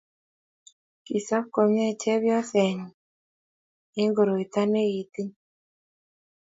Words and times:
kisob 1.05 1.45
komye 1.55 1.85
chepyosenyin 2.01 2.91
eng 3.99 4.13
koroito 4.15 4.61
ne 4.71 4.81
kitinye 4.93 5.37